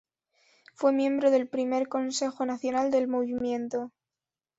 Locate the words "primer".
1.47-1.87